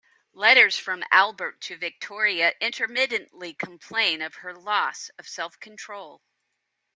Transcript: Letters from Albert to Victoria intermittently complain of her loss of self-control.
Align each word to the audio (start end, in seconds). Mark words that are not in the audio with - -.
Letters 0.33 0.75
from 0.79 1.03
Albert 1.11 1.61
to 1.61 1.77
Victoria 1.77 2.55
intermittently 2.59 3.53
complain 3.53 4.23
of 4.23 4.33
her 4.37 4.51
loss 4.55 5.09
of 5.19 5.27
self-control. 5.29 6.23